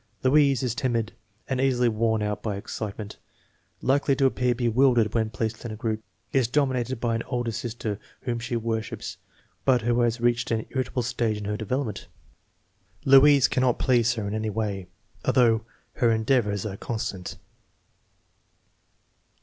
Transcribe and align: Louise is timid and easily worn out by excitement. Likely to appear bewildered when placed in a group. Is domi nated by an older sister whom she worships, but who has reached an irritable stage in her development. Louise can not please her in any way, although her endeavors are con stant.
Louise 0.23 0.63
is 0.63 0.73
timid 0.73 1.11
and 1.47 1.61
easily 1.61 1.87
worn 1.87 2.23
out 2.23 2.41
by 2.41 2.55
excitement. 2.55 3.19
Likely 3.83 4.15
to 4.15 4.25
appear 4.25 4.55
bewildered 4.55 5.13
when 5.13 5.29
placed 5.29 5.63
in 5.63 5.69
a 5.69 5.75
group. 5.75 6.01
Is 6.33 6.47
domi 6.47 6.73
nated 6.73 6.99
by 6.99 7.13
an 7.13 7.21
older 7.27 7.51
sister 7.51 7.99
whom 8.21 8.39
she 8.39 8.55
worships, 8.55 9.17
but 9.63 9.83
who 9.83 9.99
has 10.01 10.19
reached 10.19 10.49
an 10.49 10.65
irritable 10.71 11.03
stage 11.03 11.37
in 11.37 11.45
her 11.45 11.55
development. 11.55 12.07
Louise 13.05 13.47
can 13.47 13.61
not 13.61 13.77
please 13.77 14.15
her 14.15 14.27
in 14.27 14.33
any 14.33 14.49
way, 14.49 14.87
although 15.23 15.65
her 15.93 16.09
endeavors 16.11 16.65
are 16.65 16.77
con 16.77 16.97
stant. 16.97 17.37